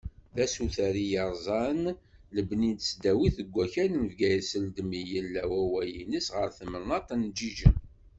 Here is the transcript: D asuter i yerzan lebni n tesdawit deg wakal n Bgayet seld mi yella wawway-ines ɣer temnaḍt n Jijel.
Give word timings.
D 0.35 0.37
asuter 0.45 0.95
i 1.03 1.05
yerzan 1.11 1.81
lebni 2.35 2.71
n 2.73 2.77
tesdawit 2.79 3.35
deg 3.39 3.49
wakal 3.55 3.91
n 3.95 4.09
Bgayet 4.11 4.45
seld 4.51 4.77
mi 4.89 5.01
yella 5.11 5.41
wawway-ines 5.51 6.27
ɣer 6.35 6.49
temnaḍt 6.57 7.09
n 7.15 7.21
Jijel. 7.37 7.75